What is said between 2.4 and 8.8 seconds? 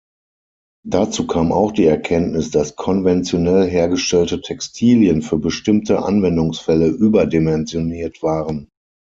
dass konventionell hergestellte Textilien für bestimmte Anwendungsfälle überdimensioniert waren.